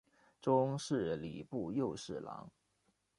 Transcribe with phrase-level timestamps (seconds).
[0.41, 2.49] 终仕礼部右侍郎。